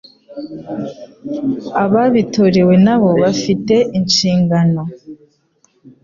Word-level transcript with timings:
Ababitorewe 1.83 2.73
na 2.85 2.95
bo 3.01 3.09
bafite 3.21 3.75
inshingano 3.97 4.81